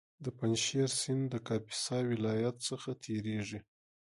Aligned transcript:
د 0.23 0.25
پنجشېر 0.37 0.89
سیند 1.01 1.23
د 1.29 1.35
کاپیسا 1.47 1.97
ولایت 2.11 2.55
څخه 2.69 2.89
تېرېږي 3.03 3.59